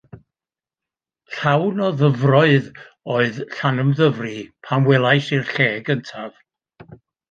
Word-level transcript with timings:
Llawn 1.33 1.83
o 1.89 1.91
ddyfroedd 1.99 2.73
oedd 3.17 3.39
Llanymddyfri 3.59 4.35
pan 4.67 4.91
welais 4.93 5.33
i'r 5.39 5.49
lle 5.57 5.73
gyntaf. 5.93 6.47